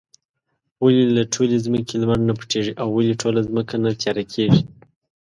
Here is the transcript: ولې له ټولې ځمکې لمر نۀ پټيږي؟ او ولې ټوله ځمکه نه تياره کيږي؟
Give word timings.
ولې 0.83 1.03
له 1.15 1.23
ټولې 1.33 1.57
ځمکې 1.65 1.93
لمر 2.01 2.19
نۀ 2.27 2.33
پټيږي؟ 2.39 2.73
او 2.81 2.87
ولې 2.97 3.13
ټوله 3.21 3.39
ځمکه 3.49 3.75
نه 3.83 3.91
تياره 4.01 4.23
کيږي؟ 4.33 4.61